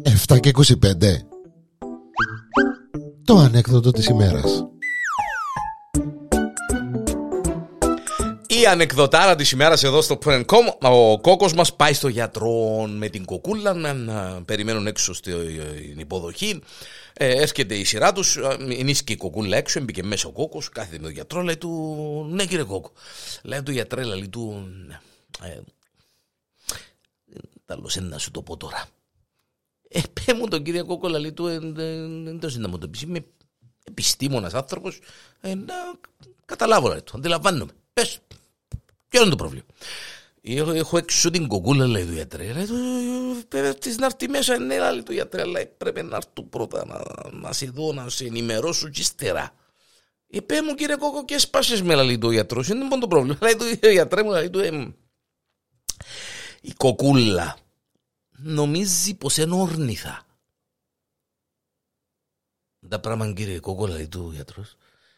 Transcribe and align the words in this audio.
7 0.00 0.40
και 0.40 0.50
25 0.54 0.74
Το 3.24 3.36
ανέκδοτο 3.36 3.90
της 3.90 4.06
ημέρας 4.06 4.64
Η 8.46 8.66
ανεκδοτάρα 8.66 9.34
της 9.34 9.50
ημέρας 9.50 9.82
εδώ 9.82 10.02
στο 10.02 10.16
Πουρενκόμ 10.16 10.66
Ο 10.80 11.20
κόκος 11.20 11.54
μας 11.54 11.76
πάει 11.76 11.92
στο 11.92 12.08
γιατρό 12.08 12.86
με 12.86 13.08
την 13.08 13.24
κοκούλα 13.24 13.72
να, 13.72 13.92
να 13.92 14.42
περιμένουν 14.44 14.86
έξω 14.86 15.14
στην 15.14 15.98
υποδοχή 15.98 16.62
ε, 17.12 17.40
έρχεται 17.40 17.74
η 17.74 17.84
σειρά 17.84 18.12
τους, 18.12 18.36
ενίσχυε 18.58 19.12
η 19.12 19.16
κοκούλα 19.16 19.56
έξω, 19.56 19.78
έμπηκε 19.78 20.02
μέσα 20.02 20.28
ο 20.28 20.32
κόκος, 20.32 20.68
κάθεται 20.68 20.96
με 20.96 21.02
τον 21.02 21.12
γιατρό, 21.12 21.42
λέει 21.42 21.56
του, 21.56 22.26
ναι 22.30 22.46
κύριε 22.46 22.64
κόκο. 22.64 22.92
Λέει 23.42 23.62
του 23.62 23.72
γιατρέ, 23.72 24.04
λέει 24.04 24.28
του, 24.28 24.68
ε, 25.42 25.60
να 28.00 28.18
σου 28.18 28.30
το 28.30 28.42
πω 28.42 28.56
τώρα. 28.56 28.88
Ε, 30.26 30.32
πέ 30.32 30.38
μου 30.38 30.48
τον 30.48 30.62
κύριε 30.62 30.82
κόκο, 30.82 31.08
λέει 31.08 31.32
του, 31.32 31.44
δεν 31.44 32.38
το 32.40 32.58
να 32.58 32.68
μου 32.68 32.78
το 32.78 32.88
πει, 32.88 32.98
είμαι 33.02 33.24
επιστήμονας 33.84 34.54
άνθρωπος, 34.54 34.98
ε, 35.40 35.54
να 35.54 35.74
καταλάβω, 36.44 36.88
λέει 36.88 37.02
του, 37.02 37.16
αντιλαμβάνομαι. 37.16 37.72
Πες, 37.92 38.18
ποιο 39.08 39.20
είναι 39.20 39.30
το 39.30 39.36
πρόβλημα. 39.36 39.64
Έχω, 40.44 40.70
έχω 40.70 40.98
έξω 40.98 41.30
την 41.30 41.46
κοκούλα, 41.46 41.86
λέει 41.86 42.04
του 42.04 42.12
γιατρέ. 42.12 42.52
Λέει 42.52 42.66
του, 42.66 42.76
πρέπει 43.48 43.94
να 43.98 44.06
έρθει 44.06 44.28
μέσα, 44.28 44.58
ναι, 44.58 44.78
λέει 44.78 45.02
του 45.02 45.12
γιατρέ, 45.12 45.40
αλλά 45.40 45.66
πρέπει 45.76 46.02
να 46.02 46.16
έρθω 46.16 46.42
πρώτα 46.50 46.86
να, 46.86 47.02
να 47.30 47.52
σε 47.52 47.66
δω, 47.66 47.92
να 47.92 48.08
σε 48.08 48.24
ενημερώσω 48.24 48.88
και 48.88 49.00
ύστερα. 49.00 49.54
Είπε 50.26 50.62
μου 50.62 50.74
κύριε 50.74 50.96
Κόκο 50.96 51.24
και 51.24 51.38
σπάσες 51.38 51.82
με, 51.82 51.94
λέει 51.94 52.18
του 52.18 52.30
γιατρός, 52.30 52.68
είναι 52.68 52.84
μόνο 52.84 53.00
το 53.00 53.06
πρόβλημα. 53.06 53.38
Λέει 53.42 53.56
του 53.56 53.88
γιατρέ 53.88 54.22
μου, 54.22 54.30
λέει 54.30 54.50
του, 54.50 54.58
ε, 54.58 54.94
η 56.60 56.72
κοκούλα 56.76 57.56
νομίζει 58.42 59.14
πως 59.14 59.36
είναι 59.36 59.54
όρνηθα. 59.54 60.26
Τα 62.88 63.00
πράγμα 63.00 63.32
κύριε 63.32 63.60
Κόκο, 63.60 63.86
λέει 63.86 64.08
του 64.08 64.30
γιατρός. 64.32 64.76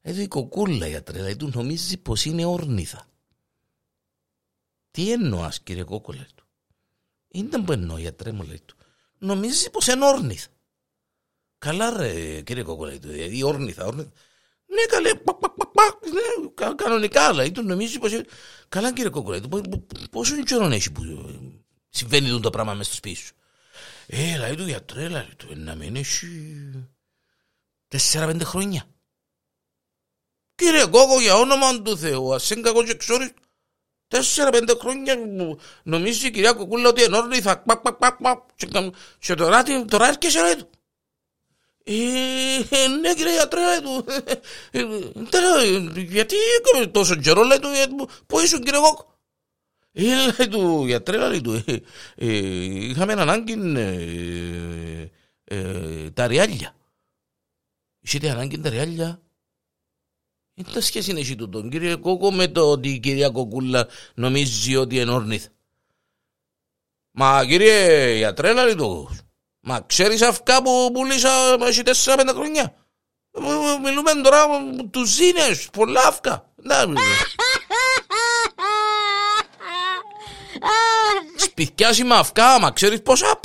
Εδώ 0.00 0.20
η 0.20 0.28
κοκούλα 0.28 0.86
γιατρέ, 0.86 1.20
λέει 1.20 1.36
του, 1.36 1.50
νομίζει 1.54 1.96
πως 1.96 2.24
είναι 2.24 2.44
όρνηθα. 2.44 3.08
Τι 4.90 5.12
εννοάς, 5.12 5.60
κύριε 5.60 5.82
Κόκο, 5.82 6.12
λέει 6.12 6.26
του. 6.34 6.44
Είναι 7.28 7.62
που 7.62 7.72
εννοώ, 7.72 7.98
γιατρέ 7.98 8.32
μου, 8.32 8.42
λέει 8.42 8.60
του. 8.64 8.76
Νομίζει 9.18 9.70
πως 9.70 9.86
είναι 9.86 10.06
όρνηθ. 10.06 10.46
Καλά, 11.58 11.90
ρε, 11.90 12.40
κύριε 12.42 12.62
Κόκο, 12.62 12.84
λέει 12.84 12.98
του. 12.98 13.08
Δηλαδή, 13.08 13.42
όρνηθα, 13.42 13.86
όρνηθα. 13.86 14.10
Ναι, 14.66 14.84
καλέ, 14.88 15.12
ναι, 15.12 16.74
κανονικά, 16.74 17.32
λέει 17.32 17.52
του. 17.52 17.62
Νομίζει 17.62 17.98
πως. 17.98 18.12
Καλά, 18.68 18.92
κύριε 18.92 19.10
Κόκο, 19.10 19.30
λέει 19.30 19.40
του. 19.40 19.86
Πόσο 20.10 20.42
καιρό 20.42 20.66
έχει 20.66 20.92
που 20.92 21.02
συμβαίνει 21.96 22.40
το 22.40 22.50
πράγμα 22.50 22.72
μέσα 22.72 22.84
στο 22.84 22.96
σπίτι 22.96 23.16
σου. 23.16 23.34
Ε, 24.06 24.36
λέει 24.36 24.54
του, 24.54 24.66
γιατρέ, 24.66 25.08
λέει 25.08 25.34
του. 25.36 25.46
Να 25.56 25.74
μην 25.74 25.96
έχει. 25.96 26.26
Τέσσερα-πέντε 27.88 28.44
χρόνια. 28.44 28.86
Κύριε 30.54 30.86
Κόκο, 30.86 31.20
για 31.20 31.36
όνομα 31.36 31.82
του 31.82 31.98
Θεού, 31.98 32.34
α 32.34 32.38
είναι 32.50 32.60
κακό 32.60 32.84
και 32.84 32.94
ξόρι, 32.94 33.34
Τέσσερα-πέντε 34.08 34.74
χρόνια 34.80 35.16
νομίζει 35.82 36.26
η 36.26 36.30
κυρία 36.30 36.52
Κουκούλα 36.52 36.88
ότι 36.88 37.02
ενόρνη 37.02 37.40
θα 37.40 37.58
παπ 37.58 37.82
παπ 37.82 37.98
παπ 37.98 38.22
παπ 38.22 38.48
και 39.20 39.34
τώρα, 39.34 39.62
τώρα 39.88 40.06
έρχεσαι 40.06 40.40
ρε 40.42 40.54
του. 40.54 40.70
Ε, 41.84 42.88
ναι 43.00 43.14
κύριε 43.14 43.32
γιατρέ 43.32 43.60
λέει 43.60 43.80
του. 43.80 44.04
Γιατί 45.94 46.36
έκαμε 46.58 46.86
τόσο 46.86 47.16
καιρό 47.16 47.42
λέει 47.42 47.58
του, 47.58 48.08
πού 48.26 48.40
ήσουν 48.40 48.62
κύριε 48.62 48.80
Κόκ. 48.80 48.98
Ε, 49.98 50.04
λέει 50.04 50.48
του 50.48 50.86
γιατρέ 50.86 51.28
λέει 51.28 51.40
του, 51.40 51.64
είχαμε 52.16 53.12
ανάγκη 53.12 53.54
τα 56.14 56.26
ριάλια. 56.26 56.74
Είχετε 58.00 58.30
ανάγκη 58.30 58.60
τα 58.60 58.68
ριάλια 58.68 59.20
είναι 60.58 60.68
τα 60.72 60.80
σχέση 60.80 61.10
είναι 61.10 61.20
εσύ 61.20 61.36
τον 61.36 61.70
κύριε 61.70 61.94
Κόκο 61.94 62.32
με 62.32 62.48
το 62.48 62.70
ότι 62.70 62.88
η 62.88 62.98
κυρία 62.98 63.30
Κοκούλα 63.30 63.88
νομίζει 64.14 64.76
ότι 64.76 64.96
είναι 64.96 65.10
όρνηθ. 65.10 65.46
Μα 67.10 67.46
κύριε 67.46 68.14
γιατρέ 68.16 68.52
λέει 68.52 68.74
το. 68.74 69.10
Μα 69.60 69.80
ξέρεις 69.80 70.22
αυκά 70.22 70.62
που 70.62 70.90
πουλήσα 70.92 71.30
έχει 71.60 71.82
τέσσερα 71.82 72.16
πέντε 72.16 72.32
χρόνια; 72.32 72.74
Μιλούμε 73.82 74.12
τώρα 74.22 74.46
του 74.90 75.04
ζήνες, 75.04 75.68
πολλά 75.72 76.06
αυκά. 76.06 76.52
Σπιτιάζει 81.58 82.04
με 82.04 82.14
αυκά, 82.14 82.58
μα 82.58 82.70
ξέρεις 82.70 83.02
πόσα. 83.02 83.40